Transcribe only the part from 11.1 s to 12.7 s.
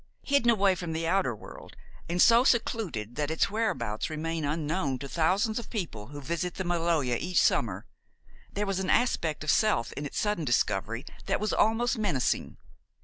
that was almost menacing.